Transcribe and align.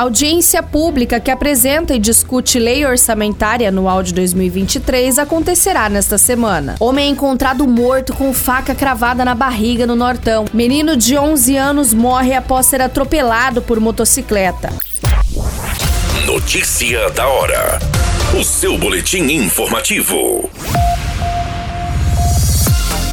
Audiência 0.00 0.62
pública 0.62 1.20
que 1.20 1.30
apresenta 1.30 1.94
e 1.94 1.98
discute 1.98 2.58
lei 2.58 2.86
orçamentária 2.86 3.68
anual 3.68 4.02
de 4.02 4.14
2023 4.14 5.18
acontecerá 5.18 5.90
nesta 5.90 6.16
semana. 6.16 6.76
Homem 6.80 7.08
é 7.08 7.10
encontrado 7.10 7.68
morto 7.68 8.14
com 8.14 8.32
faca 8.32 8.74
cravada 8.74 9.26
na 9.26 9.34
barriga 9.34 9.86
no 9.86 9.94
Nortão. 9.94 10.46
Menino 10.54 10.96
de 10.96 11.18
11 11.18 11.54
anos 11.54 11.92
morre 11.92 12.32
após 12.32 12.64
ser 12.64 12.80
atropelado 12.80 13.60
por 13.60 13.78
motocicleta. 13.78 14.72
Notícia 16.24 17.10
da 17.10 17.28
hora. 17.28 17.78
O 18.40 18.42
seu 18.42 18.78
boletim 18.78 19.24
informativo. 19.24 20.48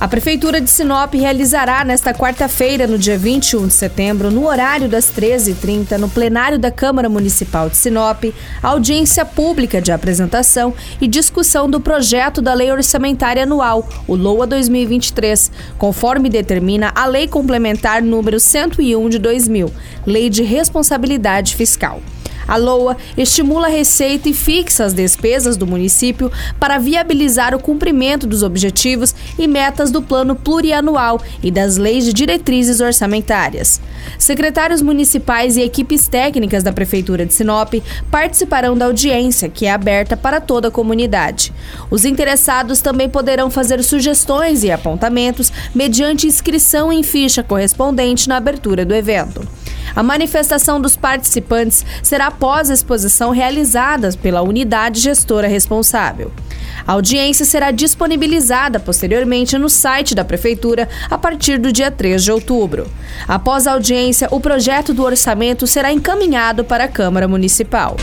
A 0.00 0.08
Prefeitura 0.08 0.60
de 0.60 0.68
Sinop 0.68 1.14
realizará 1.14 1.84
nesta 1.84 2.12
quarta-feira, 2.12 2.86
no 2.86 2.98
dia 2.98 3.16
21 3.16 3.68
de 3.68 3.72
setembro, 3.72 4.28
no 4.28 4.46
horário 4.46 4.88
das 4.88 5.06
13h30, 5.06 5.96
no 5.98 6.08
plenário 6.08 6.58
da 6.58 6.70
Câmara 6.70 7.08
Municipal 7.08 7.70
de 7.70 7.76
Sinop, 7.76 8.24
audiência 8.60 9.24
pública 9.24 9.80
de 9.80 9.92
apresentação 9.92 10.74
e 11.00 11.06
discussão 11.06 11.70
do 11.70 11.80
projeto 11.80 12.42
da 12.42 12.52
Lei 12.52 12.72
Orçamentária 12.72 13.44
Anual, 13.44 13.88
o 14.06 14.16
LOA 14.16 14.48
2023, 14.48 15.50
conforme 15.78 16.28
determina 16.28 16.92
a 16.94 17.06
Lei 17.06 17.28
Complementar 17.28 18.02
número 18.02 18.40
101 18.40 19.08
de 19.08 19.18
2000, 19.18 19.72
Lei 20.04 20.28
de 20.28 20.42
Responsabilidade 20.42 21.54
Fiscal. 21.54 22.02
A 22.46 22.56
LOA 22.56 22.96
estimula 23.16 23.66
a 23.66 23.70
receita 23.70 24.28
e 24.28 24.34
fixa 24.34 24.84
as 24.84 24.92
despesas 24.92 25.56
do 25.56 25.66
município 25.66 26.30
para 26.60 26.78
viabilizar 26.78 27.54
o 27.54 27.58
cumprimento 27.58 28.26
dos 28.26 28.42
objetivos 28.42 29.14
e 29.38 29.46
metas 29.46 29.90
do 29.90 30.02
plano 30.02 30.34
plurianual 30.34 31.20
e 31.42 31.50
das 31.50 31.76
leis 31.76 32.04
de 32.04 32.12
diretrizes 32.12 32.80
orçamentárias. 32.80 33.80
Secretários 34.18 34.82
municipais 34.82 35.56
e 35.56 35.62
equipes 35.62 36.08
técnicas 36.08 36.62
da 36.62 36.72
Prefeitura 36.72 37.24
de 37.24 37.32
Sinop 37.32 37.74
participarão 38.10 38.76
da 38.76 38.86
audiência, 38.86 39.48
que 39.48 39.66
é 39.66 39.72
aberta 39.72 40.16
para 40.16 40.40
toda 40.40 40.68
a 40.68 40.70
comunidade. 40.70 41.52
Os 41.90 42.04
interessados 42.04 42.80
também 42.80 43.08
poderão 43.08 43.50
fazer 43.50 43.82
sugestões 43.82 44.62
e 44.62 44.70
apontamentos 44.70 45.52
mediante 45.74 46.26
inscrição 46.26 46.92
em 46.92 47.02
ficha 47.02 47.42
correspondente 47.42 48.28
na 48.28 48.36
abertura 48.36 48.84
do 48.84 48.94
evento. 48.94 49.46
A 49.96 50.02
manifestação 50.02 50.80
dos 50.80 50.96
participantes 50.96 51.84
será 52.02 52.26
após 52.26 52.70
a 52.70 52.74
exposição 52.74 53.30
realizada 53.30 54.10
pela 54.20 54.42
unidade 54.42 55.00
gestora 55.00 55.46
responsável. 55.46 56.32
A 56.86 56.92
audiência 56.92 57.44
será 57.44 57.70
disponibilizada 57.70 58.80
posteriormente 58.80 59.56
no 59.56 59.68
site 59.70 60.14
da 60.14 60.24
Prefeitura 60.24 60.88
a 61.08 61.16
partir 61.16 61.58
do 61.58 61.72
dia 61.72 61.90
3 61.90 62.22
de 62.22 62.32
outubro. 62.32 62.86
Após 63.26 63.66
a 63.66 63.72
audiência, 63.72 64.28
o 64.30 64.40
projeto 64.40 64.92
do 64.92 65.02
orçamento 65.02 65.66
será 65.66 65.92
encaminhado 65.92 66.64
para 66.64 66.84
a 66.84 66.88
Câmara 66.88 67.28
Municipal. 67.28 67.96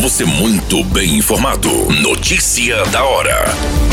Você 0.00 0.24
muito 0.24 0.82
bem 0.84 1.16
informado. 1.18 1.68
Notícia 2.00 2.82
da 2.86 3.04
hora 3.04 3.89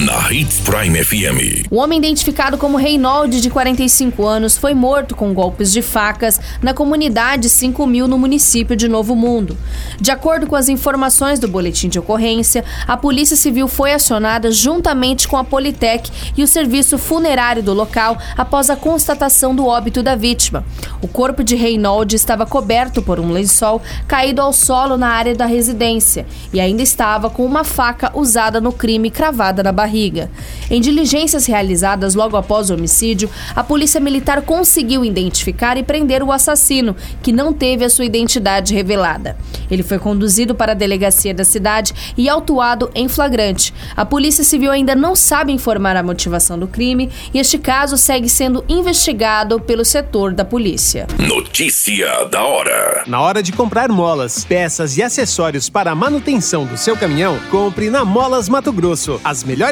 na 0.00 0.32
Hits 0.32 0.58
Prime 0.60 1.04
FM. 1.04 1.66
O 1.70 1.76
homem 1.76 1.98
identificado 1.98 2.56
como 2.56 2.78
Reinaldo, 2.78 3.38
de 3.38 3.50
45 3.50 4.26
anos, 4.26 4.56
foi 4.56 4.72
morto 4.72 5.14
com 5.14 5.34
golpes 5.34 5.70
de 5.70 5.82
facas 5.82 6.40
na 6.62 6.72
comunidade 6.72 7.48
5 7.48 7.86
mil 7.86 8.08
no 8.08 8.18
município 8.18 8.74
de 8.74 8.88
Novo 8.88 9.14
Mundo. 9.14 9.56
De 10.00 10.10
acordo 10.10 10.46
com 10.46 10.56
as 10.56 10.68
informações 10.68 11.38
do 11.38 11.46
boletim 11.46 11.88
de 11.88 11.98
ocorrência, 11.98 12.64
a 12.88 12.96
Polícia 12.96 13.36
Civil 13.36 13.68
foi 13.68 13.92
acionada 13.92 14.50
juntamente 14.50 15.28
com 15.28 15.36
a 15.36 15.44
Politec 15.44 16.10
e 16.36 16.42
o 16.42 16.48
serviço 16.48 16.96
funerário 16.98 17.62
do 17.62 17.74
local 17.74 18.16
após 18.36 18.70
a 18.70 18.76
constatação 18.76 19.54
do 19.54 19.66
óbito 19.66 20.02
da 20.02 20.16
vítima. 20.16 20.64
O 21.02 21.06
corpo 21.06 21.44
de 21.44 21.54
Reinaldo 21.54 22.14
estava 22.16 22.46
coberto 22.46 23.02
por 23.02 23.20
um 23.20 23.30
lençol 23.30 23.82
caído 24.08 24.40
ao 24.40 24.54
solo 24.54 24.96
na 24.96 25.08
área 25.08 25.34
da 25.34 25.44
residência 25.44 26.26
e 26.52 26.60
ainda 26.60 26.82
estava 26.82 27.28
com 27.28 27.44
uma 27.44 27.62
faca 27.62 28.10
usada 28.14 28.60
no 28.60 28.72
crime 28.72 29.10
cravada 29.10 29.62
na 29.62 29.70
barriga 29.70 29.81
barriga. 29.82 30.30
Em 30.70 30.80
diligências 30.80 31.46
realizadas 31.46 32.14
logo 32.14 32.36
após 32.36 32.70
o 32.70 32.74
homicídio, 32.74 33.28
a 33.54 33.64
Polícia 33.64 34.00
Militar 34.00 34.42
conseguiu 34.42 35.04
identificar 35.04 35.76
e 35.76 35.82
prender 35.82 36.22
o 36.22 36.30
assassino, 36.30 36.94
que 37.22 37.32
não 37.32 37.52
teve 37.52 37.84
a 37.84 37.90
sua 37.90 38.04
identidade 38.04 38.72
revelada. 38.74 39.36
Ele 39.70 39.82
foi 39.82 39.98
conduzido 39.98 40.54
para 40.54 40.72
a 40.72 40.74
delegacia 40.74 41.34
da 41.34 41.44
cidade 41.44 41.92
e 42.16 42.28
autuado 42.28 42.90
em 42.94 43.08
flagrante. 43.08 43.74
A 43.96 44.04
Polícia 44.04 44.44
Civil 44.44 44.70
ainda 44.70 44.94
não 44.94 45.14
sabe 45.16 45.52
informar 45.52 45.96
a 45.96 46.02
motivação 46.02 46.58
do 46.58 46.68
crime 46.68 47.10
e 47.34 47.38
este 47.38 47.58
caso 47.58 47.96
segue 47.96 48.28
sendo 48.28 48.64
investigado 48.68 49.60
pelo 49.60 49.84
setor 49.84 50.32
da 50.32 50.44
polícia. 50.44 51.06
Notícia 51.18 52.24
da 52.26 52.44
hora. 52.44 53.02
Na 53.06 53.20
hora 53.20 53.42
de 53.42 53.52
comprar 53.52 53.88
molas, 53.88 54.44
peças 54.44 54.96
e 54.96 55.02
acessórios 55.02 55.68
para 55.68 55.90
a 55.90 55.94
manutenção 55.94 56.64
do 56.64 56.76
seu 56.76 56.96
caminhão, 56.96 57.38
compre 57.50 57.90
na 57.90 58.04
Molas 58.04 58.48
Mato 58.48 58.72
Grosso. 58.72 59.20
As 59.24 59.42
melhores 59.42 59.71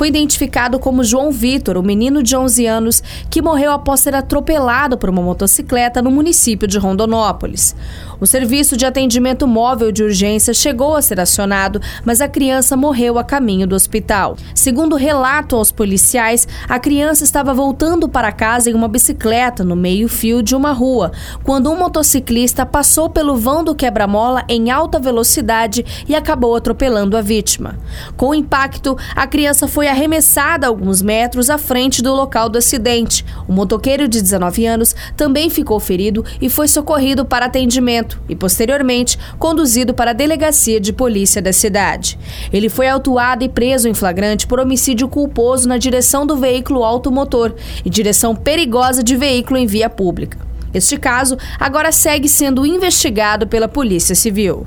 foi 0.00 0.08
identificado 0.08 0.78
como 0.78 1.04
João 1.04 1.30
Vitor, 1.30 1.76
o 1.76 1.82
menino 1.82 2.22
de 2.22 2.34
11 2.34 2.64
anos 2.64 3.02
que 3.28 3.42
morreu 3.42 3.70
após 3.70 4.00
ser 4.00 4.14
atropelado 4.14 4.96
por 4.96 5.10
uma 5.10 5.20
motocicleta 5.20 6.00
no 6.00 6.10
município 6.10 6.66
de 6.66 6.78
Rondonópolis. 6.78 7.76
O 8.18 8.26
serviço 8.26 8.78
de 8.78 8.86
atendimento 8.86 9.46
móvel 9.46 9.92
de 9.92 10.02
urgência 10.02 10.54
chegou 10.54 10.96
a 10.96 11.02
ser 11.02 11.20
acionado, 11.20 11.82
mas 12.02 12.22
a 12.22 12.28
criança 12.28 12.78
morreu 12.78 13.18
a 13.18 13.24
caminho 13.24 13.66
do 13.66 13.74
hospital. 13.74 14.36
Segundo 14.54 14.96
relato 14.96 15.54
aos 15.54 15.70
policiais, 15.70 16.48
a 16.66 16.78
criança 16.78 17.22
estava 17.22 17.52
voltando 17.52 18.08
para 18.08 18.32
casa 18.32 18.70
em 18.70 18.74
uma 18.74 18.88
bicicleta 18.88 19.62
no 19.64 19.76
meio-fio 19.76 20.42
de 20.42 20.56
uma 20.56 20.72
rua, 20.72 21.12
quando 21.44 21.70
um 21.70 21.78
motociclista 21.78 22.64
passou 22.64 23.10
pelo 23.10 23.36
vão 23.36 23.62
do 23.62 23.74
quebra-mola 23.74 24.44
em 24.48 24.70
alta 24.70 24.98
velocidade 24.98 25.84
e 26.08 26.14
acabou 26.14 26.56
atropelando 26.56 27.18
a 27.18 27.20
vítima. 27.20 27.78
Com 28.16 28.30
o 28.30 28.34
impacto, 28.34 28.96
a 29.14 29.26
criança 29.26 29.68
foi 29.68 29.89
arremessada 29.90 30.66
alguns 30.66 31.02
metros 31.02 31.50
à 31.50 31.58
frente 31.58 32.02
do 32.02 32.14
local 32.14 32.48
do 32.48 32.58
acidente. 32.58 33.24
O 33.46 33.52
motoqueiro 33.52 34.08
de 34.08 34.22
19 34.22 34.66
anos 34.66 34.94
também 35.16 35.50
ficou 35.50 35.78
ferido 35.78 36.24
e 36.40 36.48
foi 36.48 36.68
socorrido 36.68 37.24
para 37.24 37.46
atendimento 37.46 38.20
e, 38.28 38.36
posteriormente, 38.36 39.18
conduzido 39.38 39.92
para 39.92 40.10
a 40.10 40.14
delegacia 40.14 40.80
de 40.80 40.92
polícia 40.92 41.42
da 41.42 41.52
cidade. 41.52 42.18
Ele 42.52 42.68
foi 42.68 42.88
autuado 42.88 43.44
e 43.44 43.48
preso 43.48 43.88
em 43.88 43.94
flagrante 43.94 44.46
por 44.46 44.60
homicídio 44.60 45.08
culposo 45.08 45.68
na 45.68 45.78
direção 45.78 46.26
do 46.26 46.36
veículo 46.36 46.84
automotor 46.84 47.54
e 47.84 47.90
direção 47.90 48.34
perigosa 48.34 49.02
de 49.02 49.16
veículo 49.16 49.58
em 49.58 49.66
via 49.66 49.90
pública. 49.90 50.38
Este 50.72 50.96
caso 50.96 51.36
agora 51.58 51.90
segue 51.90 52.28
sendo 52.28 52.64
investigado 52.64 53.46
pela 53.46 53.66
Polícia 53.66 54.14
Civil. 54.14 54.66